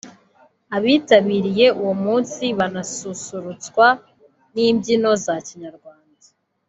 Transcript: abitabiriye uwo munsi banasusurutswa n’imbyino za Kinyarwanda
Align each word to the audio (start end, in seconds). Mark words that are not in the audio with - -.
abitabiriye 0.75 1.65
uwo 1.79 1.93
munsi 2.03 2.43
banasusurutswa 2.57 3.85
n’imbyino 4.53 5.11
za 5.23 5.35
Kinyarwanda 5.45 6.25